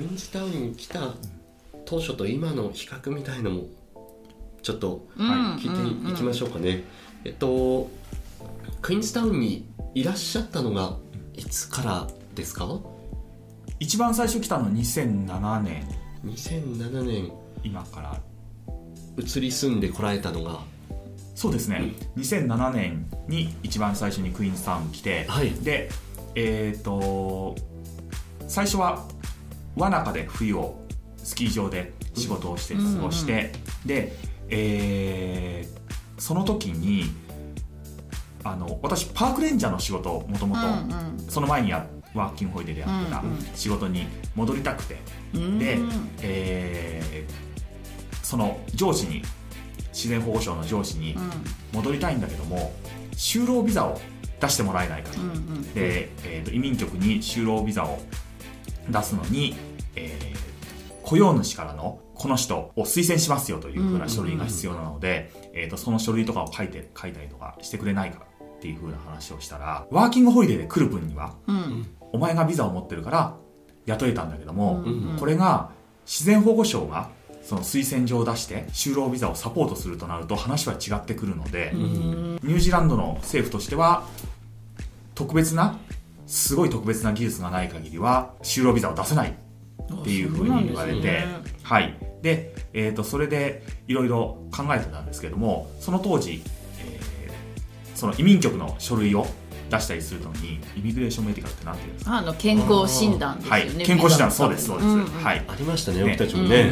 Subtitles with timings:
[0.00, 1.12] クイーンズタウンに来た
[1.84, 3.64] 当初と今の比較みたいのも
[4.62, 6.84] ちょっとうん聞いていきましょうかね、
[7.26, 7.90] えっと
[8.80, 10.96] クイーンズタウンにいらっしゃったのが
[11.34, 12.80] いつからですか？
[13.78, 15.86] 一番最初来たの2007年。
[16.24, 17.30] 2007年。
[17.62, 18.18] 今から。
[19.18, 20.60] 移り住んでこられたのが？
[21.34, 25.50] そうですね、2007年に一番最初にクイーンズタウン来て、はい。
[25.50, 25.90] で
[26.36, 27.54] えっ、と
[28.48, 29.06] 最初は
[29.76, 30.80] 和中で冬を
[31.18, 33.52] スキー場で仕事をして過ごして、
[33.84, 34.16] で、
[34.48, 35.80] えー
[36.20, 37.04] その時に
[38.44, 40.60] あの私パークレンジャーの仕事をもともと
[41.30, 43.22] その前にやワーキングホイデーでやってた
[43.54, 44.98] 仕事に戻りたくて、
[45.34, 45.90] うんでうん。
[46.20, 47.50] えー
[48.22, 49.22] その上司に
[49.92, 51.16] 自然保護省の上司に
[51.72, 52.72] 戻りたいんだけども
[53.12, 54.00] 就労ビザを
[54.40, 55.74] 出してもらえないかと、うんうん。
[55.74, 57.98] で、えーと移民局に就労ビザを
[58.90, 59.56] 出すのに、
[59.96, 60.50] えー
[61.10, 68.20] 雇用主からのこの人を推薦しますよというふうな書類が必要なので、えー、とその書類とかを書いて書いたりとかしてくれないか
[68.58, 71.86] っていうふうな話をしたらワーキングホリデーで来る分にはうん。
[72.12, 73.36] お前がビザを持ってるから
[73.86, 75.16] 雇えたんだけども、うん。
[75.18, 75.70] これが
[76.06, 77.08] 自然保護省が
[77.42, 81.80] その推薦状を出して就労ビザをサポートするとなると話は違ってくるので、うん。
[81.80, 84.06] ニュージーランドの政府としては
[85.16, 85.78] 特別な
[86.30, 91.26] すごい特別な技術がない限りは就労ビザを出せないっていうふうに言われて、ね
[91.62, 91.98] はい。
[92.22, 96.42] で、えー、とそれでいろいろ考えてたんですけどもその当時、
[96.78, 99.26] えーその移民局の書類を
[99.70, 102.16] 出したりするのにイミグレーションメディカルって何て言うんですか？
[102.16, 105.44] あの健康診断ですよはいね健康診断そうですそうです、んんはい。
[105.46, 106.04] ありましたねね。
[106.04, 106.70] 僕たちもね、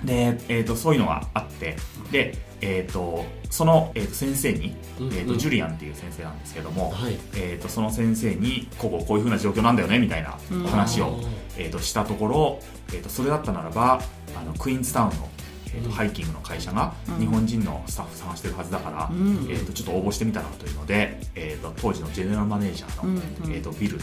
[0.00, 0.06] うん。
[0.06, 1.76] で、えー、とそういうのがあって
[2.12, 5.12] で、えー、とその、えー、と先生に、うんうん。
[5.12, 7.18] えー、とジュリアンっていう先生なんですけども、はい。
[7.34, 10.38] えー、とその先生にこここういうふうな状況なんだよねみたいな
[10.70, 11.20] 話を、
[11.58, 14.00] えー、としたところ、えー、とそれだったならば
[14.34, 15.28] あのクイーンズタウンの、
[15.66, 15.92] えーとうん。
[15.92, 17.18] ハイキングの会社がうん。
[17.18, 19.46] 日本人のスタッフ探してるはずだから、うん。
[19.50, 23.22] えー、とちょっと応募してみたらというので、えー、と当時のジェネラルマネージャーの、うんうん。
[23.52, 23.98] えー、とビル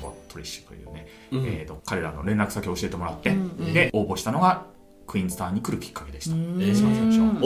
[0.00, 1.44] トトリッシュというね、うん。
[1.46, 3.34] えー、と彼らの連絡先を教えてもらって、
[3.72, 4.66] で応募したのが
[5.12, 6.36] クイーンズタウンに来るきっかけでした、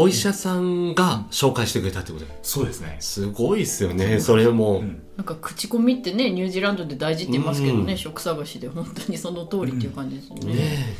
[0.00, 2.96] お医者さんが紹介してくれたってことでそうですね。
[3.00, 4.20] すごいっすよね。
[4.20, 5.02] それも、うん。
[5.16, 7.98] なんか口コミってねニュージーランドで大事って言いますけどね、うん。
[7.98, 10.54] 職探しで本当にその通りっていう感じですよね。
[10.54, 10.96] ね。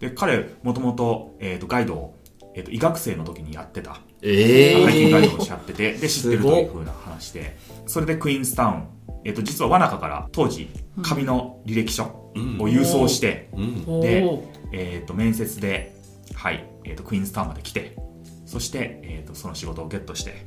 [0.00, 2.16] で彼もともと,、えー、とガイドを、
[2.54, 4.00] えー、と医学生の時にやってた。
[4.22, 8.88] ええハイキングガイドをー、やってて、で、知ってるというふうな話で、それでクイーンズタウン、
[9.24, 10.70] えっ、と、実は和中から当時、
[11.02, 13.84] 紙の履歴書を郵送して、うん。
[13.86, 14.40] おでー。
[14.72, 15.95] えっ、と、面接で、
[16.34, 17.96] はい、えっ、と、クイーンズタウンまで来て、
[18.44, 20.44] そして、えっ、と、その仕事をゲットして、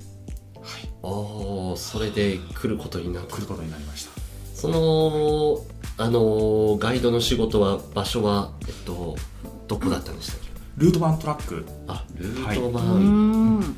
[0.62, 3.36] はい、ああそれで来ることになった。
[3.36, 4.12] 来ることになりました。
[4.54, 5.66] その
[5.98, 9.16] あのガイドの仕事は場所はえっと
[9.68, 13.76] どこだったんでしたっけ、ルートバントラック、あルートバうーン、ん。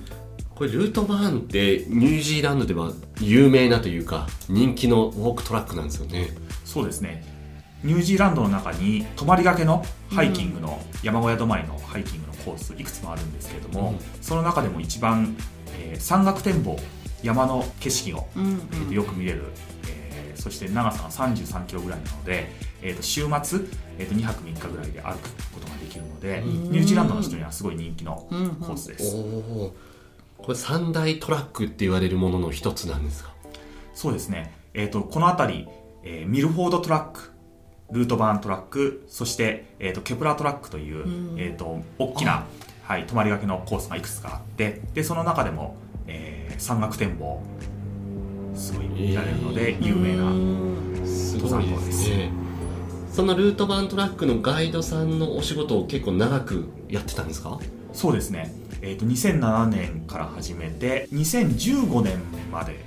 [0.55, 6.29] これルートバーンってニュージーランドでは有名なというか人気のウォークトラックなんですよね。
[6.65, 7.23] そうですね。
[7.83, 15.35] ニュージーランドの中に泊まりがけのハイキングの、山小屋止まりのハイキングのコースいくつもあるんですけれども、その中でも一番、
[15.79, 16.77] えー山岳展望
[17.23, 19.43] 山の景色をうんえーとよく見れる、
[19.87, 23.59] えーそして長さが33キロぐらいなので、えー、と週末、
[23.99, 26.71] えー、と2泊3日ぐらいで歩くことができるので、うん。
[26.71, 29.73] ニュージーランドの人にはすごい人気のうんコースでおす、お
[30.43, 33.31] これ三大トラックって言われるものの一つなんですか？
[33.93, 35.67] そうですね、えー、とこの辺り、
[36.03, 37.30] えーミルフォードトラック
[37.91, 41.39] ルートバーントラックそして、えー、とケプラートラックという、うん。
[41.39, 42.45] えー、と大きな、
[42.83, 45.75] はい、泊まりがけのコースがいくつかあってでその中でも、
[46.07, 47.41] えー山岳展望
[48.53, 51.01] すごい見られるので、有名なうん。
[51.07, 52.29] すごいですね。
[53.11, 57.59] そのルートバーントラックのガイドさんのお仕事を結構長くやってたんですか？
[57.93, 62.19] そうですね、えー、と2007年から始めて2015年
[62.51, 62.77] まで、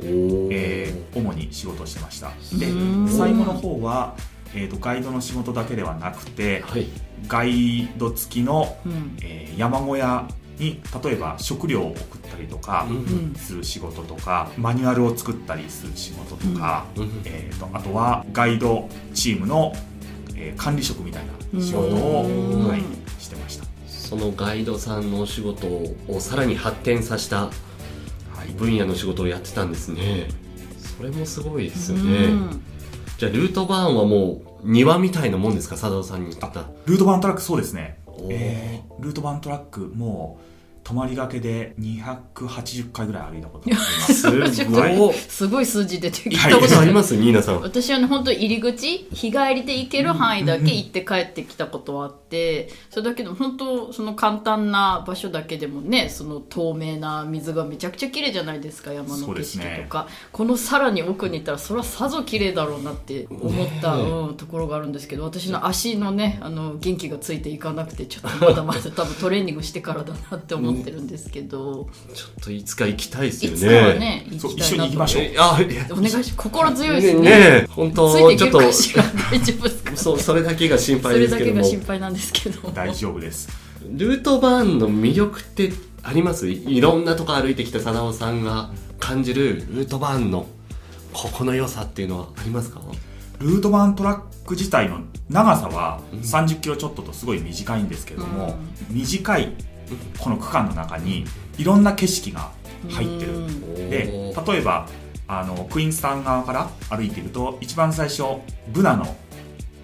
[0.00, 2.30] えー主に仕事をしてました。
[2.56, 4.14] でうん最後の方は、
[4.54, 6.86] えー、とガイドの仕事だけではなくてはい。
[7.26, 9.16] ガイド付きの、うん。
[9.22, 10.28] えー山小屋
[10.58, 13.00] に例えば食料を送ったりとかうんう
[13.32, 13.34] ん。
[13.34, 17.22] する仕事とか、マニュアルを作ったりする仕事とか、うん。
[17.24, 19.72] えー、とあとはガイドチームの、
[20.36, 22.68] えー管理職みたいな仕事を、うん。
[22.68, 22.82] はい、
[23.18, 27.50] してました、そのガイドさんのお仕事をさらに発展させた
[28.38, 30.28] はい、分野の仕事をやってたんですね。
[30.96, 32.60] それもすごいですようねん
[33.18, 35.76] じゃあルートバーンはもう庭みたいなもんですか？
[35.76, 37.98] 佐藤さんにとったルートバントラックそうですね。
[38.06, 38.26] おー。
[38.30, 40.57] えールートバントラックもう
[40.88, 44.14] 泊まりがけで280回ぐらい歩いたことがあります。
[44.56, 45.12] すごい。
[45.12, 46.48] すごい数字出てきた。
[46.48, 47.14] 行ったことあります？
[47.14, 73.56] ニーナさん私はね本当入り口日帰りで行ける範囲だけ行って帰ってきたことはあってそれだけでも本当その簡単な場所だけでもねその透明な水がめちゃくちゃ綺麗じゃないですか山の景色とか、このさらに奥に行ったらそれはさぞ綺麗だろうなって思った、うん、ところがあるんですけど私の足のねあの元気がついていかなくてちょっとまだまだ多分トレーニングしてからだなって思ってるんですけど、ちょっっといつか行きたいですよね。
[73.56, 74.82] いつかはね行そうきたいなと。
[74.82, 75.22] 一緒に行きましょう。
[75.22, 77.22] えあいやお願いし心強いですね。
[77.22, 77.30] ね。
[77.62, 78.60] ね本当ついていけちょっと。
[78.60, 79.96] るかしら大丈夫ですか？
[79.96, 82.70] そうそれだけが心そ配でれだけがすけども心配なんですけど。
[82.70, 83.48] 大丈夫です。
[83.90, 85.72] ルートバーンの魅力って
[86.02, 86.48] あります？
[86.48, 90.46] いいろんなとこ歩いてきた貞夫さんが感じるルートバーンの
[91.12, 92.80] ここの良さっていうのはありますか？
[93.40, 95.00] ルートバーントラック自体の
[95.30, 98.56] 長さは30キロちょっととすごい短いんですけれども、
[98.90, 99.54] 短い
[100.18, 101.24] この区間の中に
[101.56, 102.50] いろんな景色が
[102.90, 103.32] 入ってる。
[103.38, 103.90] うん。
[103.90, 104.88] で例えば
[105.26, 108.22] あのクイーンスタウン側から歩いていると一番最初
[108.68, 109.16] ブナの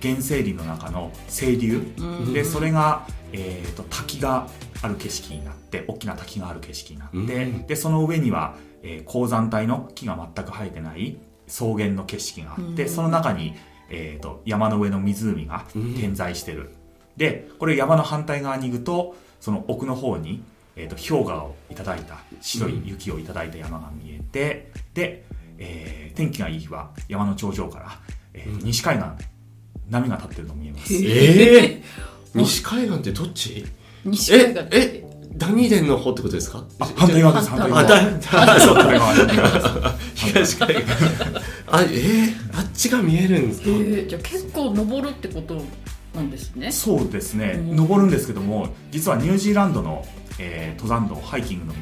[0.00, 1.92] 原生林の中の清流。
[1.98, 2.32] うん。
[2.32, 4.48] でそれが、えー、と滝が
[4.82, 7.66] ある景色になって大きな滝がある景色になって、うん。
[7.66, 11.16] でその上には、えー鉱山帯の木が全く生えてない
[11.46, 12.88] 草原の景色があって、うん。
[12.88, 13.54] その中に、
[13.90, 15.94] えー、と山の上の湖がうん。
[15.94, 16.74] 点在してる、
[17.16, 20.42] でこれ山の反対側に行くとその奥の方に、
[20.74, 25.24] えー、と氷河をいただいた白い雪をいただいた山が見えてで、
[25.58, 27.98] えー天気がいい日は山の頂上から、
[28.32, 28.58] えーうん。
[28.60, 29.06] 西海岸
[29.90, 30.94] 波が立ってるの見えます。
[30.94, 31.82] ええ
[32.34, 33.64] 西海岸ってどっち？
[33.66, 33.68] え
[34.04, 35.04] 西海岸え
[35.36, 36.64] ダニーデンの方ってことですか？
[36.78, 38.00] あ反対側です反対あ側だ
[38.54, 40.56] だそう反対側反対側です。
[40.56, 40.84] 東海岸。
[41.68, 43.66] あえー、あっちが見えるんですか？
[43.68, 45.60] えー、じゃあ結構登るってこと？
[46.14, 46.70] なんですね。
[46.70, 47.76] そうですね、うん。
[47.76, 50.04] 登るんですけども実はニュージーランドの、
[50.38, 51.78] えー登山道ハイキングの道、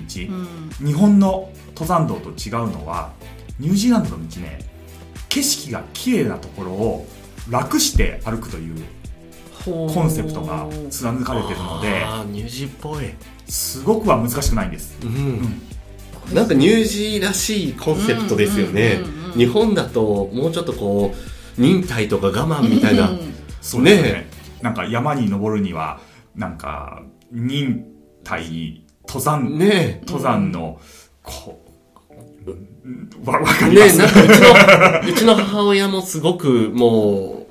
[0.81, 0.87] うん。
[0.87, 3.13] 日本の登山道と違うのは
[3.59, 4.59] ニュージーランドの道ね
[5.29, 7.07] 景色が綺麗なところを
[7.51, 8.85] 楽して歩くという
[9.65, 11.89] コンセプトが貫かれてるので
[12.31, 13.07] ニュージーっぽい。
[13.49, 16.35] すごくは難しくないんです、うん、うん。
[16.35, 19.01] なんかニュージーらしいコンセプトですよね。
[19.37, 21.15] 日本だともうちょっとこ
[21.59, 23.32] う忍耐とか我慢みたいな、うん
[23.63, 24.13] そうですね。
[24.13, 24.27] ね
[24.61, 26.01] なんか山に登るには
[26.35, 27.85] なんか忍
[28.23, 30.81] 耐登山ね登山の
[31.23, 31.65] こ
[32.47, 37.43] ううんわわかえります、ねえなんかうちのうちの母親もすごくもう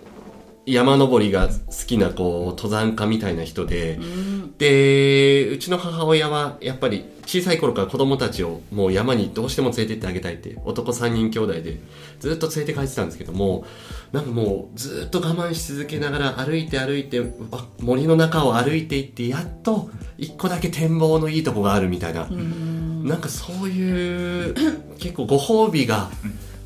[0.65, 1.53] 山登りが好
[1.87, 4.57] きなこう登山家みたいな人で、うん。
[4.57, 11.79] でうちの母親はやっぱり小さい頃から子供たちをもう山にどうしても連れてってあげたいって男3人兄弟で
[12.19, 13.65] ずっと連れて帰ってたんですけども
[14.11, 17.21] なんかもうずっと我慢し続けながら歩いて歩いて
[17.53, 24.53] あ森の中を歩いていってやっと一個だけ展望のいいとこがあるみたいな、うんなんかそういう
[24.99, 26.11] 結構ご褒美が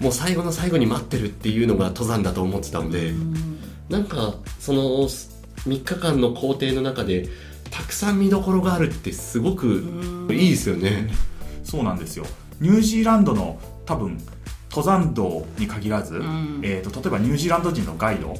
[0.01, 3.13] もう最後の最後に待ってるっていうのが登山だと思ってたんで。
[3.89, 7.29] なんかその3日間の工程の中で
[7.75, 9.83] たくさん見どころがあるってすごく
[10.31, 11.09] いいですよね。
[11.65, 12.25] そうなんですよ。
[12.61, 14.17] ニュージーランドの多分
[14.69, 16.61] 登山道に限らず、ん。
[16.63, 18.33] えー、と例えばニュージーランド人のガイド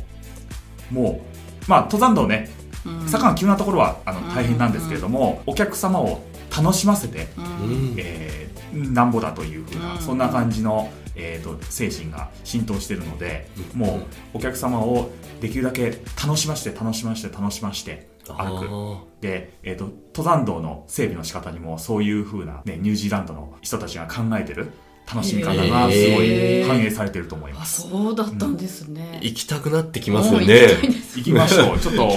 [0.90, 1.26] も
[1.68, 2.50] まあ登山道ね
[2.86, 3.10] うん。
[3.10, 4.34] 坂が急なところはあのうん。
[4.34, 6.24] 大変なんですけれども、お客様を
[6.56, 7.48] 楽しませて、うんう
[7.94, 7.96] ん。
[7.98, 10.01] えーなんぼだというふうな、うん。
[10.01, 13.80] そんな感じの、えー、と精神が浸透してるので、うん。
[13.80, 14.00] も
[14.34, 18.67] うお客様をできるだけ楽しませて楽しませて楽しませて歩く。
[18.70, 24.72] あで、えー、と登山道の整備の仕方にもそういうふうな、ね、ニュージーランドの人たちが考えてる
[25.12, 27.84] 楽しみ方がすごい反映されてると思いまあす。
[27.84, 30.46] そうだったんですね、ー行きたくなってきますよね。
[31.15, 31.77] 行きましょう。
[31.79, 32.08] ちょっと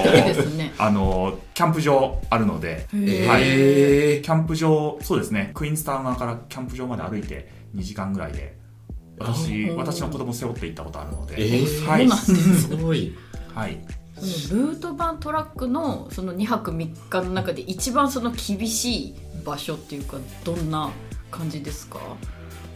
[0.57, 0.73] ね。
[0.79, 3.43] あのキャンプ場あるのではい。
[3.45, 5.51] えキャンプ場そうですね。
[5.55, 8.57] クイーンスタウン側からキャンプ場まで歩いて2時間ぐらいで
[9.19, 11.87] 私あ私の子供背負って行ったことあるので、えー。
[11.87, 12.09] はい。
[12.09, 13.15] そうなんですすごい。
[13.55, 13.79] はい、
[14.21, 20.91] そのルート版トラックのその2泊3日の中で一番その厳しい場所っていうかどんな
[21.31, 21.99] 感じですか？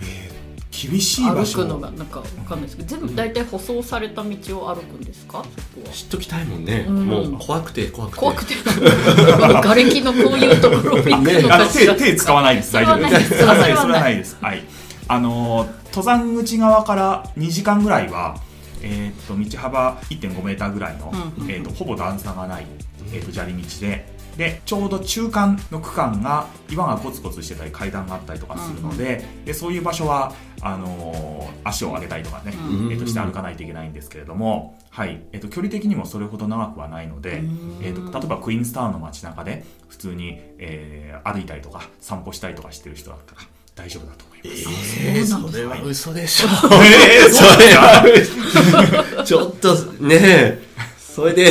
[0.00, 0.42] えー
[0.88, 2.76] 厳しい場歩所くのがなんかわかんないです。
[2.78, 4.30] けど全部大体舗装された道
[4.60, 5.44] を歩くんですか？
[5.44, 5.92] そこは。
[5.92, 6.86] 知っときたいもんね。
[6.88, 7.06] うん。
[7.06, 8.18] もう怖くて怖くて。
[8.20, 8.54] 怖くて。
[8.56, 11.94] 瓦礫のこういうところを行くのかしら。
[11.94, 12.72] 手手使わないです。
[12.72, 13.28] 大丈夫です。
[13.38, 14.36] それはないです。
[14.40, 14.64] はい。
[15.08, 18.36] あのー登山口側から2時間ぐらいは
[18.82, 22.66] えーっと道幅1.5メーターぐらいの、うんえーっとほぼ段差がない、
[23.12, 24.22] えーっと砂利道で。
[24.32, 32.92] でちょうど中間の区間が岩がゴツゴツしてたり階段があったりとかするので,、でそういう場所はあのー足を上げたりとかね、うん。
[32.92, 35.22] えっとして歩かないといけないんですけれども、はい。
[35.32, 37.42] えっと距離的にもそれほど長くはないので、
[37.82, 43.42] えっと例えばクイーンズタウンの街中で普通に、えー歩いたりとか散歩したりとかしてる人だったら
[43.74, 44.98] 大丈夫だと思います。
[45.00, 46.48] えー、それは嘘でしょ。
[46.48, 50.62] えーそれは、ちょっとねえ、
[50.98, 51.50] それで、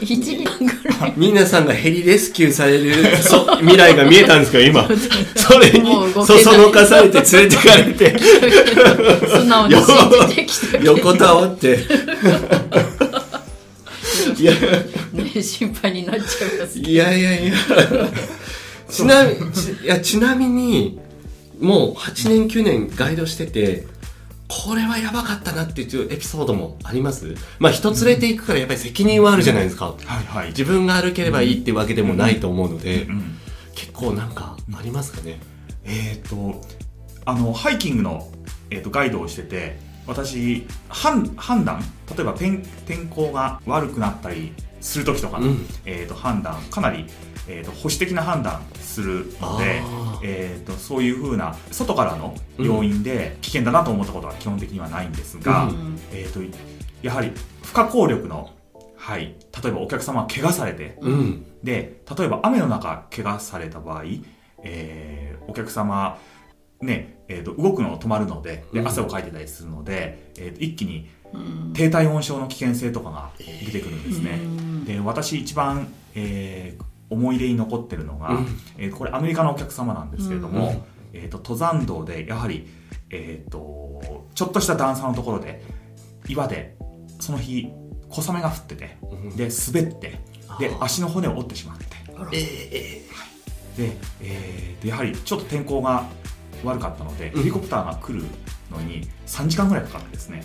[0.00, 4.88] 1年ぐらいニーナさんがヘリレスキューされるそ未来が見えたんですか、今？
[5.36, 9.84] それにそそのかされて連れてかれて、素直に信
[10.28, 11.78] じてきたけど横たわって。
[14.38, 14.52] いや、
[15.12, 17.52] ね心配になっちゃいますいやいやいや。
[18.88, 20.98] ちなみ、ちいや、ちなみに、
[21.60, 23.86] もう8年9年ガイドしてて、
[24.48, 27.34] これはやばかったなっていうエピソードもあります？
[27.58, 29.86] まあ人連れて行くからやっぱり責任はあるじゃないですか。
[29.86, 30.48] はいはい。
[30.48, 33.38] 自分が歩ければいいってわけでもないと思うので、うん
[33.74, 35.38] 結構なんかありますかね？
[35.84, 36.60] えっ、と
[37.24, 38.28] あのハイキングの、
[38.70, 41.80] えー、とガイドをしてて私判判断？
[42.16, 45.66] 例えば天天候が悪くなったりする時とかの、うん。
[45.84, 47.06] えー、と判断かなり、
[47.48, 48.62] えー、と保守的な判断
[48.98, 49.82] するので
[50.20, 55.96] えー、とそういうふうな外からの要因で危険だなと思ったことは基本的にはないんですが、うん。
[56.12, 56.40] えー、と
[57.02, 57.30] やはり
[57.62, 58.50] 不可抗力の、
[58.96, 61.46] はい、例えばお客様が怪我されてうん。
[61.62, 64.04] で例えば雨の中怪我された場合、
[64.64, 66.18] えーお客様
[66.82, 68.88] ねえー、と動くの止まるのででうん。
[68.88, 71.72] 汗をかいてたりするので、えーと一気にうん。
[71.74, 74.84] 低体温症の危険性とかが出てくるんですね、うん。
[74.84, 78.46] で私一番、えー思い出に残ってるのが、うん。
[78.76, 80.82] えーこれアメリカのお客様なんですけれども、うん。
[81.12, 82.66] えー、と登山道でやはり、
[83.10, 85.62] えー、とちょっとした段差のところで
[86.28, 86.76] 岩で
[87.20, 87.70] その日
[88.10, 89.36] 小雨が降っててうん。
[89.36, 90.20] で滑って
[90.58, 91.86] で足の骨を折ってしまって。
[92.32, 93.02] え
[93.76, 96.04] で、えーでやはりちょっと天候が
[96.64, 97.38] 悪かったので、うん。
[97.38, 98.24] ヘリコプターが来る
[98.70, 100.42] のに3時間ぐらいかかってですね、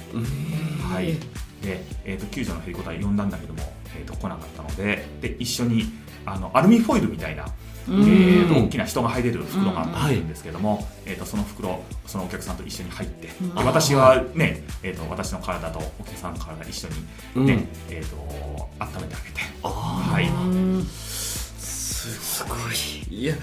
[0.91, 1.13] はい。
[1.61, 3.61] で、えー、と救助のヘリコプター呼んだんだけども、
[3.97, 5.85] えー、と来なかったのでで一緒に
[6.25, 7.45] あのアルミフォイルみたいな、
[7.87, 8.01] うん。
[8.03, 10.27] えー、と大きな人が入れる袋があるん。
[10.27, 13.55] ですけども、えー、とその袋そのお客さんと一緒に入って、うん。
[13.55, 16.87] で私はね、えー、と私の体とお客さんの体一緒
[17.35, 17.67] にね、うん。
[17.89, 18.15] えー、と
[18.79, 19.41] 温めてあげて。
[19.63, 20.27] あはい。
[20.27, 22.55] うんすご
[23.09, 23.15] い。
[23.15, 23.35] いや、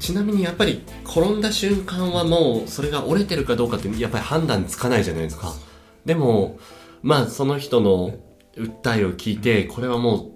[0.00, 5.54] ちなみにやっぱり転んだ瞬間はもうそれが折れてるかどうかってやっぱり判断つかないじゃないですか。
[6.04, 6.58] でも、
[7.02, 8.14] まあその人の
[8.56, 10.33] 訴えを聞いて、これはもう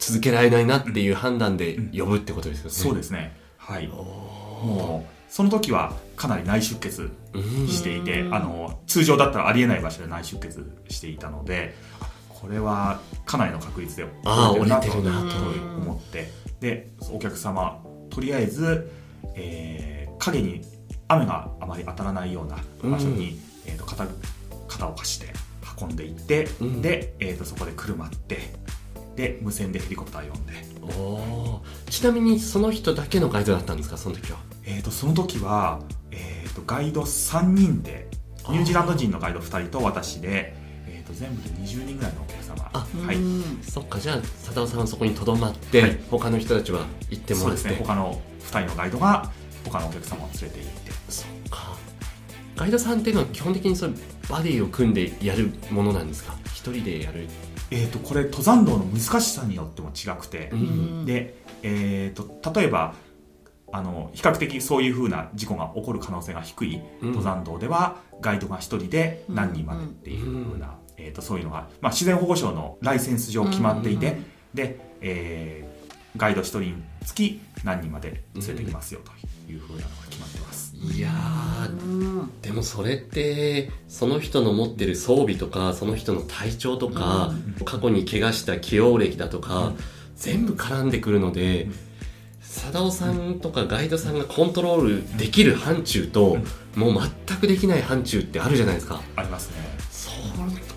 [0.00, 2.70] 続けられないなっていう判断で呼ぶってことですよね。
[2.70, 3.36] そうですね。
[3.56, 3.86] はい。
[3.86, 7.68] もうその時はかなり内出血うん。
[7.68, 15.36] していて、うんあの通常だったらありえない場所で内出血していたのであこれはかなりの確率で折れてるなと
[15.78, 17.80] 思ってでお客様
[18.10, 18.90] とりあえず、
[19.36, 19.90] えー
[20.20, 20.60] 影に
[21.08, 24.06] 雨があまり当たらないような場所に、えー、と肩
[24.68, 25.28] 肩を貸して
[25.80, 26.82] 運んでいって、うん。
[26.82, 28.38] で、えー、とそこで車って
[29.20, 30.52] で無線でヘリコプター呼んで。
[30.96, 31.90] おー。
[31.90, 34.38] ちなみにその人だけのガイドだったんですか、その時は？
[34.64, 38.08] えー、とその時は、えー、とガイド3人で
[38.48, 40.54] ニュージーランド人のガイド2人と私で、
[40.86, 42.70] えー、と全部で20人ぐらいのお客様。
[42.72, 43.62] あはい、うん。
[43.62, 46.00] そっか、じゃあ、佐藤さんはそこにとどまって、はい。
[46.10, 47.68] 他の人たちは行ってもそうらって。
[47.68, 47.84] ですね。
[47.86, 49.30] 他の2人のガイドが
[49.64, 50.92] 他のお客様を連れて行って。
[51.08, 51.76] そっか。
[52.56, 53.88] ガイドさんっていうのは基本的にそ
[54.28, 56.36] バディを組んでやるものなんですか？
[56.46, 57.26] 一人でやる。
[57.70, 61.02] えー、とこれ登山道の難しさによっても違くてう、うん。
[61.02, 62.94] んで、えー、と例えば
[63.72, 74.24] あの比較的そういうふうな事故が起こる可能性が低い登山道では、ガイドが1人で何人までっていうふうな、えー、とそういうのが、まあ、自然保護省のライセンス上決まっていて、うん。
[74.54, 75.80] で、えー
[76.16, 76.74] ガイド1人に
[77.04, 80.69] つき何人まで連れてきますよというふうなのが決まってます。
[80.82, 81.10] いや
[82.42, 87.32] でもそれって、その人の持ってる装備とか、その人の体調とか、
[87.64, 89.74] 過去に怪我した起用歴だとか、
[90.16, 91.68] 全部絡んでくるので、
[92.40, 96.38] 貞夫さんとかガイドさんがコントロールできる範疇と、
[96.74, 96.94] もう
[97.26, 99.00] 全くできない範疇ってあるじゃないですか。
[99.16, 99.56] ありますね。
[99.90, 100.10] そ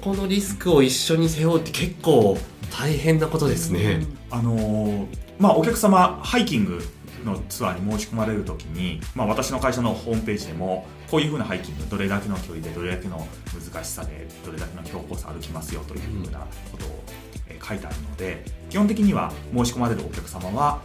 [0.02, 2.38] このリスクを一緒に背負うって結構
[2.78, 4.06] 大変なことですね。
[4.30, 5.08] あのー
[5.40, 6.84] まあ、お客様ハイキング
[7.26, 16.40] のツアーに申し込まれるときに、まあ、私の会社のホームページでもこういうふうなハイキングどれだけの距離でどれだけの難しさでどれだけの標高差歩きますよというふうな
[16.72, 17.04] ことを、
[17.48, 20.82] えー書いてあるので基本的には申し込まれるお客様は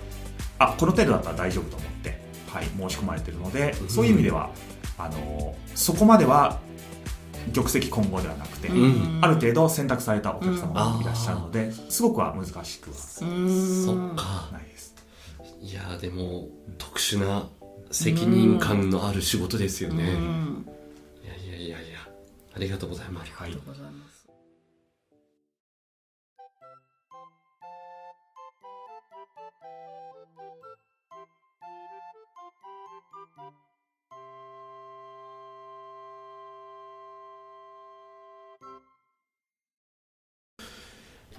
[0.59, 3.88] あこの程度だったら大丈夫と思って、はい、申し込まれているので、うん。
[3.88, 4.50] そういう意味では
[4.97, 6.61] あのーそこまでは
[7.54, 9.18] 玉石混合ではなくて、ん。
[9.23, 12.97] ある程度選択されたお客様がいらっしゃるので、すごくは難しくは。
[13.23, 13.85] うん。
[13.87, 14.49] そっか。
[14.52, 14.68] ない
[15.61, 16.49] いやーでも
[16.79, 17.49] 特殊な
[17.91, 20.67] 責任感のある仕事ですよね、うん。
[21.25, 21.99] いやいやいやいや。
[22.55, 23.33] ありがとうございます。
[23.33, 24.19] はいありがとうございます。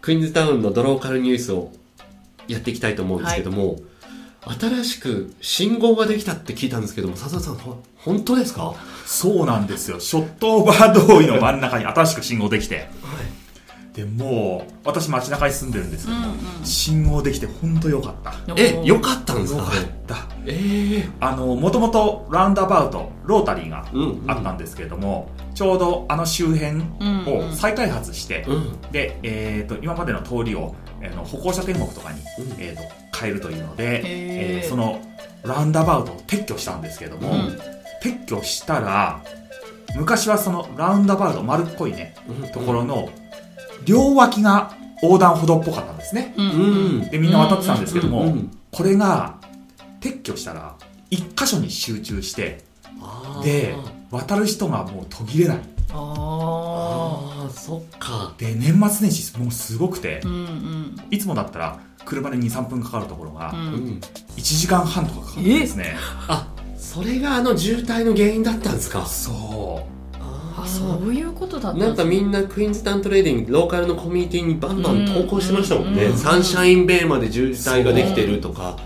[0.02, 1.72] クイーンズタウンのドローカルニュースを
[2.48, 3.80] やっていきたいと思うんですけども、
[4.42, 8.64] 新しく信号ができたって聞いたんですけども笹田さんほ本当ですか？
[8.66, 10.00] はそうなんですよ。
[10.00, 12.88] ショットオーバー通りの真ん中に新しく信号できて。
[13.94, 18.34] でもう私街中に住んでるんですけども、信号できて本当良かった。
[18.56, 20.16] えよかったんです良かかあれった。
[20.46, 24.32] ええあのもともとラウンドアバウトロータリーがうんうん。
[24.32, 26.84] あったんですけれども、ちょうどあの周辺
[27.28, 28.82] を再開発して、うん。
[28.92, 32.52] で、えー、と今までの通りを、えーの歩行者天国とかに、うん。
[32.58, 32.84] えー、と
[33.20, 35.02] 変えるというので、えーその
[35.44, 37.60] ラウンドアバウトを撤去したんですけれども、うん。
[38.04, 39.22] 撤去したら
[39.96, 42.50] 昔はそのラウンドアバウト丸っこいねうん。
[42.50, 43.10] ところの
[43.86, 46.34] 両脇が横断歩道っぽかったんですね。
[46.38, 46.50] うん。
[46.50, 46.52] う
[47.06, 47.10] ん。
[47.10, 48.28] でみんな渡ってたんですけども、うん。
[48.28, 48.58] うん。
[48.72, 49.38] これが
[50.02, 50.76] 撤去したら
[51.10, 52.64] 一箇所に集中して
[53.44, 53.76] で
[54.12, 55.60] 渡る人がもう途切れない
[57.54, 58.34] そっか。
[58.38, 60.22] で年末年始もうすごくて。
[60.24, 60.96] あうんうん。
[61.12, 63.64] いつもだったら車で23分かかるところがううん。
[63.98, 64.02] ん
[64.38, 65.96] 1時間半とかかかるんですね。
[66.28, 69.06] あそれがあの渋滞の原因だったんですか？
[69.06, 70.20] そう。
[70.22, 76.18] ああーそういうことだったなんかみんなクイーンズタウントレーディングローカルのコミュニティにバンバン投稿してましたもんね、うん。
[76.18, 78.78] サンシャインベイまで渋滞ができてるとか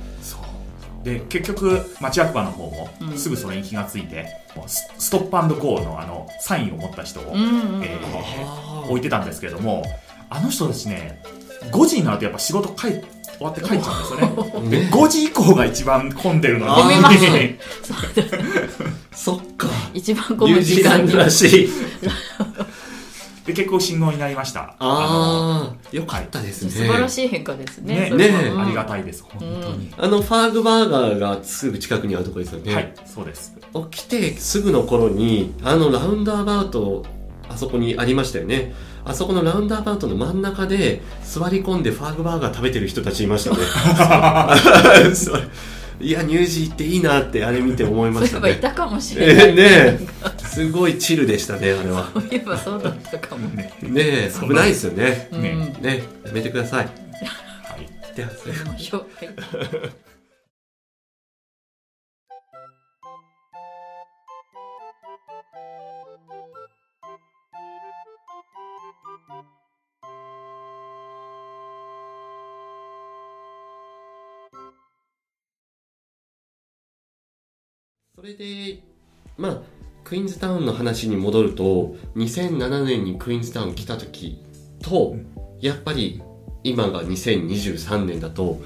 [1.03, 3.17] で結局町役場の方もうん。
[3.17, 7.43] すぐそれに気がついて、もうスストップアンドゴーのあのサインを持った人を、うんうんう
[7.79, 7.83] ん。
[7.83, 9.81] えー置いてたんですけれども
[10.29, 11.21] あの人たちね
[11.71, 13.05] 5時になるとやっぱ仕事帰っ
[13.37, 14.69] 終わって帰っちゃうんですよね。
[14.77, 16.73] でね5時以降が一番混んでるのに。
[19.11, 19.67] そっか。
[19.93, 21.69] 一番こニュージーランドらしい
[23.45, 24.75] で結構信号になりました。
[24.79, 26.71] ああよかったですね。
[26.71, 28.27] 素晴らしい変化ですねねね。
[28.27, 33.55] うんありがたいです本当に、あのファーグバーガーがすぐ近くにあるところですよね、はいそうです。
[33.91, 37.05] 起きてすぐの頃にあのラウンドアバウト
[37.49, 38.73] あそこにありましたよね。
[39.05, 43.57] あそこのラウンドアバウトの真ん中で座り込んでファーグバーガー食べてる人たちいましたね
[45.99, 48.41] いやニュージーっていいなってあれ見て思いましたね。
[48.41, 49.99] そういえばいたかもしれない、えーねえ。
[50.39, 52.09] すごいチルでしたねあれは。
[52.13, 53.73] そういえばそうだったかも、ね。
[53.81, 55.29] ねえ危ないですよね。
[55.31, 56.85] うん、ねねやめてください。
[56.85, 56.91] は
[57.77, 58.15] い。
[58.15, 58.53] ではそれ
[78.27, 78.79] れで
[79.37, 79.61] まあ
[80.03, 84.43] クイーンズタウンの話に戻ると2007年にクイーンズタウン来た時
[84.81, 85.15] と、
[85.61, 86.21] やっぱり
[86.63, 88.61] 今が2023年だと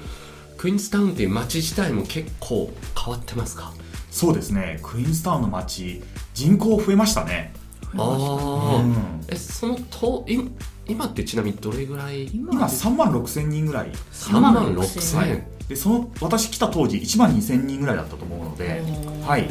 [0.56, 3.72] クイーンズタウンっていう街自体も結構変わってますか？
[4.10, 4.80] そうですね。
[4.82, 6.02] クイーンズタウンの街
[6.34, 7.52] 人口増えましたね。
[7.96, 9.20] ああ、うん。
[9.28, 10.40] えそのとい
[10.88, 12.26] 今ってちなみにどれぐらい？
[12.26, 13.92] 今3万6千人ぐらい。
[14.12, 15.20] 3万6千。
[15.20, 15.30] はい。
[15.30, 18.82] 円でその私来た当時1万2千人ぐらいだったと思うので、
[19.26, 19.48] はい、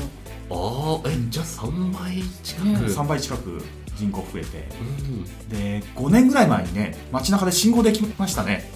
[0.50, 3.62] ああえじゃあ3倍近く、ね3倍近く
[3.96, 4.68] 人口増えて。
[4.80, 5.50] うん。
[5.50, 8.72] で5年ぐらい前にね街中で信号できましたね。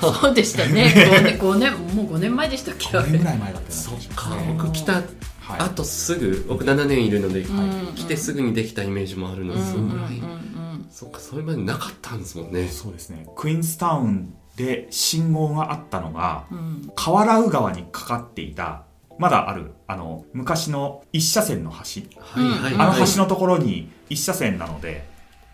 [0.00, 0.92] そうでしたね。
[1.40, 5.60] 5年5年もう5年前でしたっけ？5年ぐらい前だったよそっか僕来たはい。
[5.60, 7.94] あとすぐ僕7年いるので、うん。
[7.94, 10.86] 来てすぐにできたイメージもあるので、そうん。
[10.90, 12.68] そっかそれまでなかったんですもんね。
[12.68, 13.26] そうですね。
[13.36, 16.58] クイーンズタウンで信号があったのがうん。
[16.58, 18.82] うん河原宇川にかかっていた
[19.18, 22.02] まだあるあの昔の一車線の橋。
[22.20, 22.88] はいはいうんはい。
[22.96, 25.06] あの橋のところに一車線なので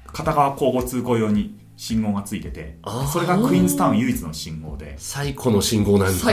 [0.06, 2.78] 片側交互通行用に信号がついてて
[3.12, 4.94] それがクイーンズタウン唯一の信号で。
[4.98, 6.32] 最古の信号なんですか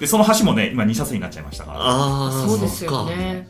[0.00, 1.78] でその橋もね今2車線になっちゃいましたから。
[1.80, 3.48] ああそうですよね。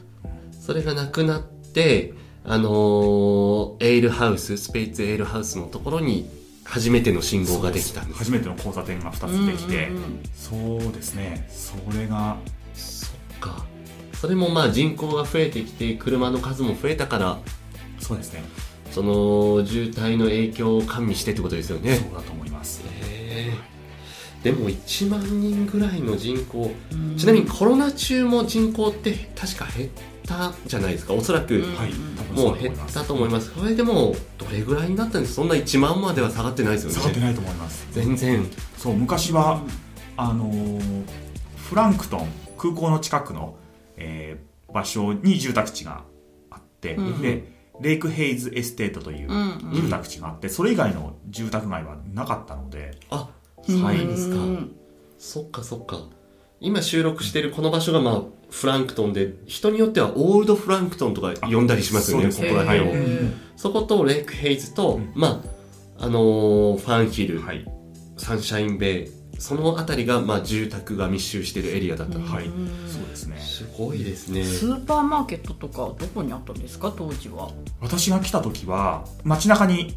[0.61, 6.28] それがなくなってあのーエールハウススペーツエールハウスのところに
[6.64, 8.18] 初めての信号ができたんです。
[8.18, 10.22] 初めての交差点が2つできて、うんうんうん。
[10.35, 11.46] そうですね。
[11.51, 12.37] それが。
[12.75, 13.64] そっか。
[14.14, 17.38] それもまあ人口が増えてきて車の数も増えたから。
[17.98, 18.42] そうですね。
[18.90, 21.96] その渋滞の影響を加味してってことですよね。
[21.96, 22.83] そうだと思います。
[24.42, 26.75] でも1万人ぐらいの人口。
[26.92, 27.16] うん。
[27.16, 29.90] ちなみにコロナ中も人口って確か減っ
[30.27, 31.15] たじゃないですか。
[31.15, 31.93] おそらく、うんはい。
[32.17, 33.53] 多分もう減ったと思います。
[33.55, 35.35] それでもどれぐらいになったんです？
[35.35, 36.97] そんな1万までは下がってないですよね。
[36.97, 37.87] 下がってないと思います。
[37.93, 38.47] 全然。
[38.77, 39.63] そう昔は、
[40.17, 41.05] あのー
[41.57, 43.57] フランクトン空港の近くの、
[43.97, 46.05] えー場所に住宅地が
[46.51, 47.45] あって、うんで
[47.81, 49.75] レイクヘイズエステートといううんうん。
[49.75, 53.29] 住宅地があって、それ以外の住宅街はなかったので、あ
[53.69, 53.83] うん。
[53.83, 54.37] はいですか。
[54.37, 54.77] うん
[55.19, 55.99] そっかそっか
[56.62, 62.94] 今収録してるこの場所がまあフランクトンで人によってはオールドフランクトンとか呼んだりしますよねここら辺を、
[63.57, 65.42] そことレイクヘイズと、うんま
[65.98, 67.64] ああのーファンヒル、はい、
[68.16, 73.38] サンシャインベイその辺りがまあ住宅が密集してるエリアだった、うんはい、そうですね。
[73.40, 74.44] すごいですね。
[74.44, 76.92] スーパーマーケットとかどこにあったんですか？
[76.96, 77.51] 当時は。
[77.81, 79.96] 私が来た時は街中に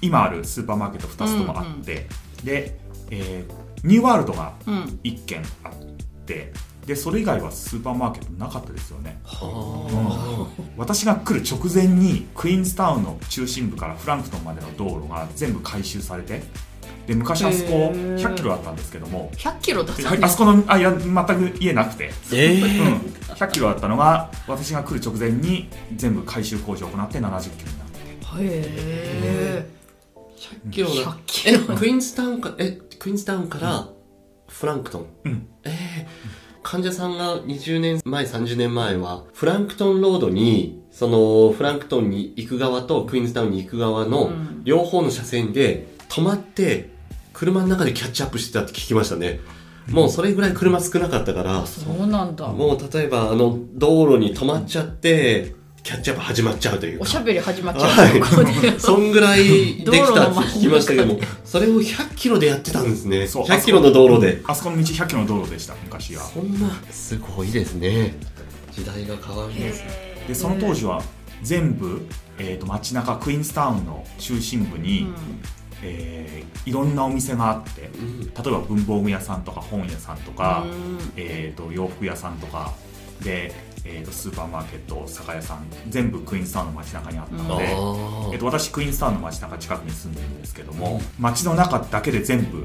[0.00, 2.06] 今あるスーパーマーケット2つともあって、
[2.44, 2.78] で、
[3.10, 5.00] えーニューワールドがうん。
[5.04, 5.95] 1軒あって
[6.26, 9.18] でそれ以外はスーパーマーケットなかったですよね。
[9.24, 16.42] は私が来る直前にクイーンズタウンの中心部からフランクトンまでの道路が全部改修されて
[17.06, 18.16] で昔あそこへー。
[18.18, 19.30] 100キロだったんですけども。
[19.36, 20.02] 100キロだった。
[20.02, 22.62] んあですそこのあいや全く家なくて、えうん。
[22.62, 23.00] ー、
[23.34, 28.44] 100キロだったのが私が来る直前に全部改修工事を行って70キロになって。
[28.44, 29.66] へ
[30.66, 30.94] 100キロだ。
[30.94, 33.88] 100キえロクイーンズタウンかえクイーンズタウンから
[34.48, 35.06] フランクトン。
[35.24, 35.48] うん。
[35.64, 36.06] ええ
[36.62, 44.64] 患者さんが20年前30年前はフランクトンロードにそのフランクトンに行く側とクイーンズタウンに行く側のうん。
[44.64, 46.90] 両方の車線で止まって
[47.32, 49.40] 車の中でキャッチアップしてたって聞きましたね。
[49.90, 52.48] もうそれぐらい車少なかったからそうなんだ。
[52.48, 55.54] もう例えばあの道路に止まっちゃって
[55.86, 57.04] キャッチアップ始まっちゃうというか。
[57.04, 58.80] おしゃべり始まっちゃう、はい。
[58.80, 63.28] そんぐらいできたって聞きましたけども、それを100キロでやってたんですね。
[63.28, 64.42] そう100キロの道路で。
[64.48, 66.24] あそこの道100キロの道路でした昔は。
[66.24, 68.16] そんな、すごいですね。
[68.72, 69.84] 時代が変わります。
[70.26, 71.00] でその当時は
[71.42, 72.04] 全部、
[72.38, 75.06] えー、と街中クイーンズタウンの中心部に、
[75.84, 78.20] えーいろんなお店があってうん。
[78.22, 80.98] 例えば文房具屋さんとか本屋さんとか、うん。
[81.16, 82.72] えー、と洋服屋さんとか。
[83.22, 83.54] で、
[83.86, 92.64] えー、とスーパーマーケット酒屋さん全部クイーンズタウンの街中にあったので、あえー、と私クイーンズタウンの街中近くに住んでるんですけども、街の中だけで全部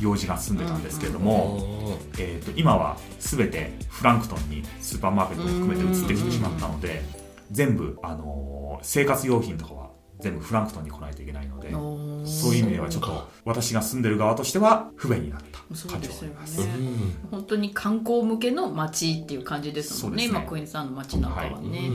[0.00, 7.02] 用事が住んでたんですけどあも、えー、と今は全てフランクトンにスーパーマーケットを含めて移ってきてしまったので
[7.50, 9.75] 全部、あのー生活用品とかは
[10.20, 11.70] 全部フランクトンに来ないといけないので
[12.26, 15.56] そういう意味ではちょっと私が住んでる側としては不便になった。
[15.66, 16.60] 感じそうですよがあります。
[16.60, 17.28] ねうん。
[17.30, 20.24] 本当に観光向けの街っていう感じですもんね。
[20.24, 20.28] ね。
[20.28, 21.90] 今クイーンズタウンの街なんかはね、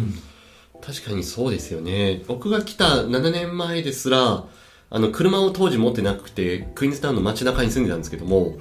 [0.81, 2.23] 確かにそうですよね。
[2.27, 4.45] 僕が来た7年前ですら、
[4.89, 8.57] あの、車を当時持ってなくて、クイーンズタウンの街中に住んでたんですけども、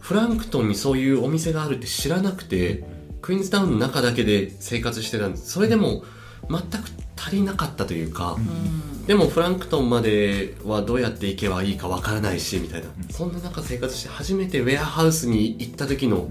[0.00, 2.84] フランクトンにそういうお店があるって知らなくて、
[3.20, 5.50] クイーンズタウンの中だけで生活してたんです。
[5.50, 6.04] それでも、
[6.48, 12.88] 全く足りなかったというか、うんでもフランクトンまではどうやって行けばいいかわからないし、みたいな。
[13.10, 16.28] そんな中生活して初めてウェアハウスに行った時の、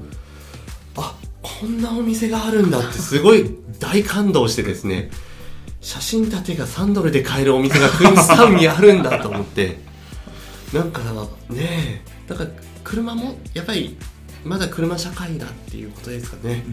[0.97, 5.11] あ、こんなお店があるんだってすごい大感動してですね、
[5.81, 9.77] 写真立てが3ドルで買えるお店がクイーンズタウンにあるんだと思って、
[10.73, 11.01] なんか
[11.49, 12.49] ねえ、だから
[12.83, 13.97] 車もやっぱり
[14.43, 16.63] まだ車社会だっていうことですかね。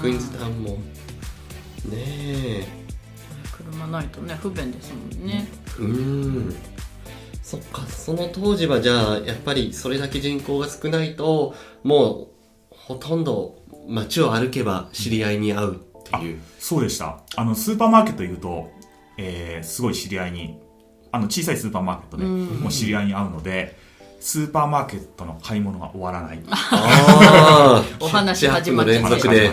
[0.00, 0.70] クイーンズタウンも。
[1.86, 2.68] ねえ。
[3.70, 6.56] 車ないとね不便ですもんね、うーん。
[7.42, 12.28] そっかその当時はじゃあやっぱりそれだけ人口が少ないとも
[12.70, 16.40] うほとんど街を歩けば知り合いに会うっていう。
[16.58, 17.20] そうでした。
[17.36, 18.70] あのスーパーマーケットいうと、
[19.16, 20.58] えーすごい知り合いに
[21.12, 22.46] あの小さいスーパーマーケットでうん。
[22.60, 23.76] もう知り合いに会うので、
[24.20, 26.40] スーパーマーケットの買い物が終わらない。
[26.50, 29.02] ああお話始まっちゃう。
[29.02, 29.52] 連続で。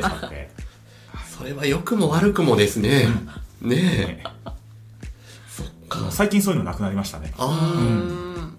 [1.37, 3.07] それは良くも悪くもですね
[3.61, 3.79] ねえ。
[4.07, 4.23] ね
[5.49, 6.11] そっか。
[6.11, 7.33] 最近そういうのなくなりましたね。
[7.37, 8.57] うああん。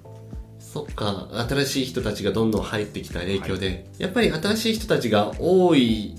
[0.61, 1.29] そっか。
[1.49, 6.15] 新しい人たちがどんどん入ってきた影響で、やっぱり新しい人たちが多い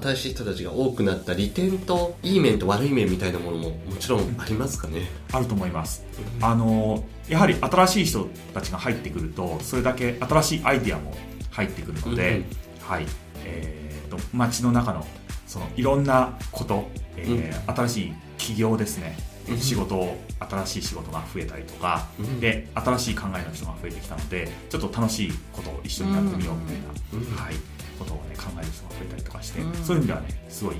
[0.00, 5.10] 新しい人たちが多くなった利点といい面と悪い面みたいなものももちろんありますかね？
[5.32, 6.04] あると思います。
[6.40, 11.14] あのやはり新しい人たちが入ってくるとそれだけ新しいアイディアも
[11.50, 12.44] 入ってくるので、
[12.80, 13.06] はい。
[13.44, 15.04] えー、と街の中の
[15.48, 19.16] そのいろんなこと、えー新しい企業ですね、
[19.48, 19.58] うん。
[19.58, 22.38] 仕事を新しい仕事が増えたりとか、うん。
[22.38, 27.36] で新しい考えの人が増えてきたのでちょっと楽しいことを一緒にやってみようみたいな、うん。
[27.36, 27.54] はい、
[27.98, 29.74] ことを、ね、考える人が増えたりとかして、うん。
[29.74, 30.76] そういう意味ではねすごい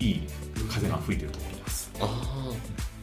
[0.00, 0.22] いい
[0.68, 1.90] 風が吹いてると思います。
[2.00, 2.54] あ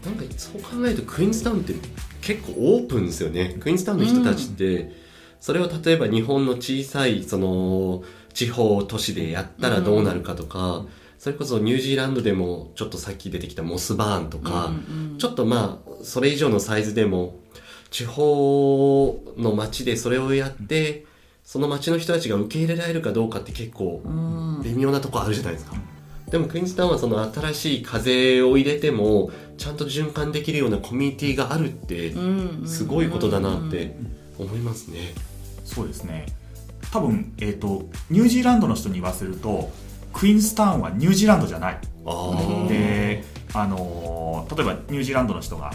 [0.03, 1.73] あなんかそう考えるとクイーンズタウンって
[2.21, 3.55] 結構オープンですよね。
[3.59, 4.91] クイーンズタウンの人たちって、
[5.39, 8.03] それを例えば日本の小さいその
[8.35, 10.85] 地方都市でやったらどうなるかとか、
[11.17, 14.79] それこそニュージーランドでもちょっとさっき出てきたモスバーンとか、うんう
[15.13, 17.39] んちょっとまあそれ以上のサイズでも
[17.89, 21.05] 地方の町でそれをやって
[21.45, 24.61] その町の人たちが受け入れられるかどうかって結構うん。
[24.61, 25.73] 微妙なとこあるじゃないですか。
[26.29, 32.67] でもクイーンズタウンはその新しい風を入れてもちゃんと循環できるようなコミュニティがあるってうん。
[32.67, 33.95] すごいことだなって
[34.37, 35.13] 思いますね。
[35.63, 36.25] そうですね
[36.95, 39.69] 多分、えー、とニュージーランドの人に言わせると
[40.13, 41.77] クイーンズタウンはニュージーランドじゃない。
[42.69, 45.73] で、あのー例えばニュージーランドの人が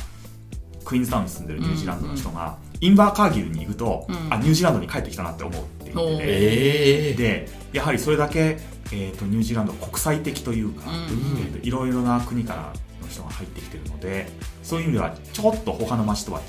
[0.85, 4.33] クイーンズタウンに住んでるニュージーランドの人が、インバーカーギルに行くと、うん。
[4.33, 8.59] あニュージーランドに帰ってきたなって思うって言ってて、ええでやはりそれだけ、
[8.93, 10.97] えー、とニュージーランドは国際的というか、うん。
[10.97, 14.29] えーといろいろな国からの人が入ってきてるので
[14.63, 16.45] そういう意味ではちょっと他の街とは違う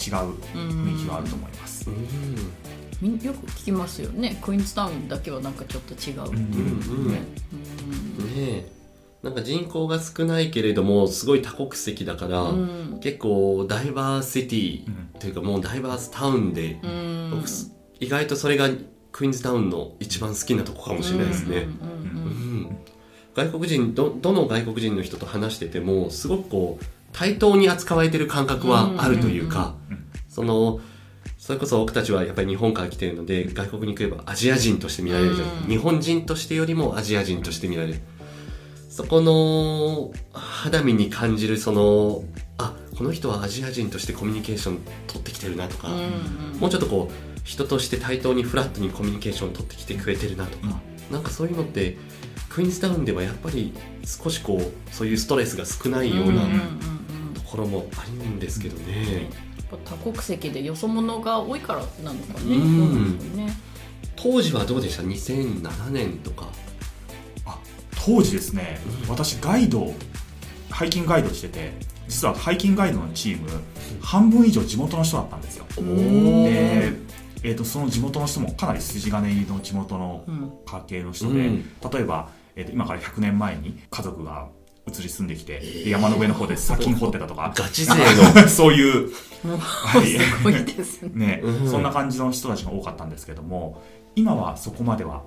[0.53, 1.89] 雰囲気があると思います。
[1.89, 2.05] うんみん
[3.01, 4.39] よく聞きますよね。
[4.41, 7.11] クイーンズタウンだけはなんかちょっと違うっていう、うんうん
[8.35, 8.71] ね
[9.23, 12.99] なんか人口が少ないけれどもすごい多国籍だから、うん。
[13.01, 15.19] 結構ダイバーシティうん。
[15.19, 17.31] というかもうダイバースタウンで、うん。
[17.31, 17.47] 僕
[17.99, 18.67] 意外とそれが
[19.11, 21.67] クイーンズタウンの一番好きなとこかもしれないですね。
[23.35, 30.05] 外国人どどの外国人の人と話しててもすごくこう対等に扱われてる感覚はあるというか、うんうん。
[30.29, 30.79] その
[31.41, 35.67] それこそ僕たちはやっぱり日本から来てるので外国に来ればアジア人として見られるじゃん。
[35.67, 37.99] 日本人としてよりもアジア人として見られる。
[38.89, 42.23] そこの肌身に感じるその
[42.59, 46.59] あこの人はアジア人としてコミュニケーション取ってきてるなとか、うんうん。
[46.59, 51.97] もうちょっとこう人として対等にフラットにコミュニケーション取ってきてくれてるなとか、なんかそういうのって
[52.49, 53.73] クイーンズタウンではやっぱり
[54.05, 57.33] 少しこうそういうストレスが少ないようなうんうんうんうん。
[57.33, 62.55] ところもあるんですけどね、やっぱ多国籍でよそ者が多いからなのかね。
[62.55, 63.35] うん。
[63.35, 63.53] ね。
[64.15, 66.47] 当時はどうでした？2007年とか。
[67.45, 67.57] あ
[68.05, 69.93] 当時ですね、私ガイド
[70.69, 71.73] ハイキングガイドしてて
[72.07, 73.47] 実はハイキングガイドのチーム
[74.01, 75.65] 半分以上地元の人だったんですよ。
[75.75, 76.93] で、
[77.43, 80.51] えー、とその地元の人もかなり筋金入りの地元のうん。
[80.65, 81.65] 家系の人で、うん。
[81.91, 84.49] 例えば、えー、と今から100年前に家族が
[84.87, 87.51] 移り住んできて、で山の上の方で砂金掘ってたとか。
[87.55, 88.47] ガチ勢の。
[88.49, 89.11] そういう、
[89.59, 91.09] はい すごいですね。
[91.13, 91.41] ね。
[91.43, 91.69] うん。
[91.69, 93.81] そんな感じの人たちが多かったんですけども
[94.15, 95.23] 今はそこまでは、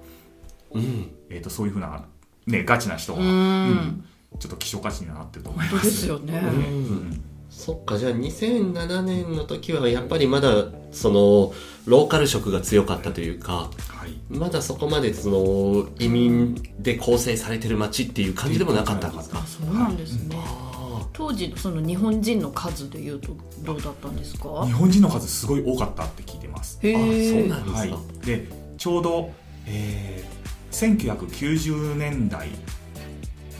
[0.73, 1.11] うん。
[1.31, 2.05] えー、とそういうふうな、
[2.47, 3.31] ね、ガチな人が、ううん
[3.73, 4.05] ん。
[4.39, 5.91] ちょっと希少価値にはなってると思い本当ます。
[5.91, 6.41] ですよね。
[6.45, 7.23] うん
[7.57, 11.55] そっかじゃあ2007年の時はやっぱりまだその
[11.87, 19.39] ローカル色が強かったというかはいまだそこまでその移民で構成されてる街っていう感じでもなかったんですか？
[19.39, 20.37] あ、そうなんですね。
[20.39, 24.67] あ当時のその日本人の数でいうとどうだったんですか？
[24.67, 24.73] 日。
[24.73, 26.79] 本人の数すごい多かったって聞いてます。
[26.79, 27.49] あそうえ。
[27.49, 29.31] なんですか、はい、でちょうど、
[29.67, 32.49] えー1990年代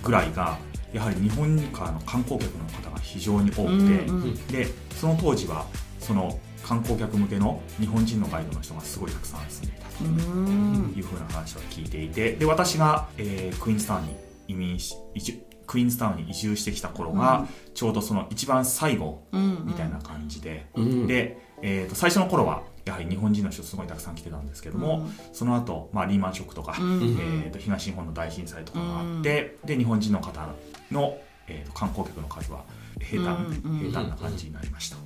[0.03, 0.59] ぐらいが
[0.93, 2.65] やはり日本からの観光客の
[3.15, 4.47] 非常に多くて、うんうん。
[4.49, 5.67] でその当時は
[6.01, 10.95] その観光客向けの日本人のガイドの人がすごいたくさん住んでいたとうん。
[10.97, 14.17] いうふうな話は聞いていてで私が、えークイーンズタウンに
[14.49, 21.07] 移民し移住クイーンズタウンに移住してきた頃が、ちょうどその一番最後うんみたいな感じで、うん。
[21.07, 27.17] で、えー、と最初の頃はやはり日本人の人すごいたくさん来てたんですけども、その後、まあリーマンショックとか、うん。
[27.19, 30.47] えー、と東日本の大震災とかがあって、で日本人の方
[30.91, 31.17] の、
[31.49, 32.65] えー、と観光客の数は
[33.01, 34.97] 平坦,、うんうん平坦な感じになりました、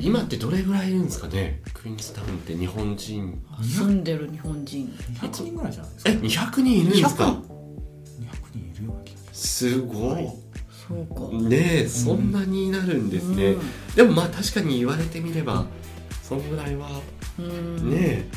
[0.00, 1.60] 今ってどれぐらいいるんですかね？
[1.72, 3.42] クイーンズタウンって日本人。
[3.62, 4.88] 住んでる日本人。
[5.20, 6.10] 200人ぐらいじゃないですか？
[6.10, 7.42] え200人いるんですか？200
[8.52, 8.58] 人。
[8.58, 10.28] いるような気がすすごい。
[10.88, 11.48] そうか。
[11.48, 13.56] ねえそんなになるんですね、
[13.96, 15.64] でもまあ確かに言われてみれば
[16.22, 17.00] そんぐらいは
[17.38, 17.90] うん。
[17.90, 18.28] ねえ。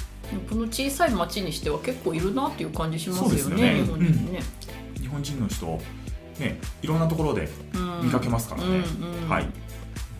[0.49, 3.73] この小さい町にしては結構いるなっていう感じしますよね。
[3.79, 3.83] ね。
[3.83, 4.39] 日本人ね。
[4.99, 5.79] 日本人の人
[6.39, 8.05] ねいろんなところでうん。
[8.05, 9.49] 見かけますからね、うんうんはい。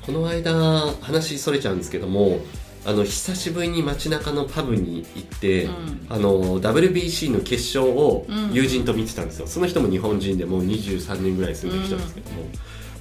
[0.06, 0.54] この間
[1.02, 2.40] 話それちゃうんですけども
[2.86, 6.08] あの久しぶりに街中のパブに行って、うん。
[6.10, 8.54] あの WBC の決勝をうん。
[8.54, 12.44] 友人と見てたんですよ、その人も日本人でもう23年ぐらい住んでる人なんですけども、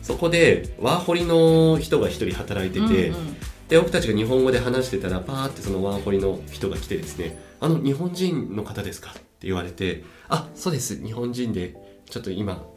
[0.03, 3.37] そこでワーホリの人が一人働いてて、うんうん。
[3.69, 11.75] で僕たちが日本語で話してたらパーってそのワーホリの人が来てですね「あの日本人の方ですか?」って言われて「あそうです日本人で
[12.09, 12.76] ちょっと今し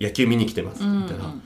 [0.00, 1.42] 野球見に来てます」って言ったら「うん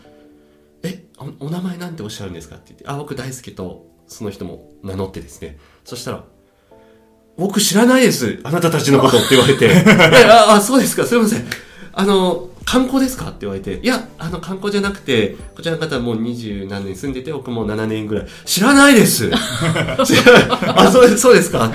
[0.83, 1.05] え
[1.41, 5.59] おお名前なんておっしゃるんですか?」って言って「あ僕大輔とその人も名乗ってですね。
[5.85, 6.25] そしたら
[7.39, 11.45] 「僕知らないですあなたたちのこと」って言われて「えああそうですかすいません。
[11.93, 18.27] あの観光ですか?」って言われて「いやあの観光じゃなくてこちらの方はもう二十何年住んでて僕も7年ぐらい。
[18.45, 19.31] 知らないです。
[19.35, 21.73] あそうですそうですか。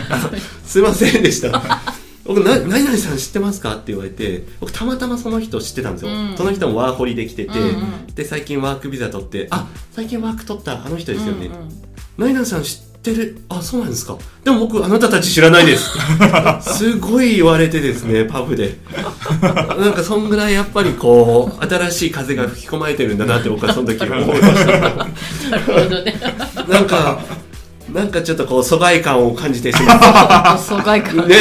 [0.66, 1.62] すいませんでした
[2.26, 6.34] 僕な「何々さん知ってますか?」って言われて僕たまたまその人知ってたんですよ、うん。
[6.36, 8.08] その人もワーホリで来てて、うんうん。
[8.16, 11.70] で最近ワークビザ取って「あ最近ワーク取ったあの人ですよね、うんうん。
[12.18, 13.38] 何々さん知ってる？
[13.50, 14.18] あそうなんですか。
[14.44, 15.92] でも僕あなたたち知らないです。
[16.78, 18.80] すごい言われてですねパブで。
[19.42, 24.72] なんかそんぐらいやっぱりこう新しい風が吹き込まれてるんだなって僕はその時思いました。
[24.82, 26.20] なるほどね。
[26.68, 27.20] なんか
[27.96, 31.16] なんかちょっとこう疎外感を感じてしまっ 疎外感。
[31.16, 31.36] たね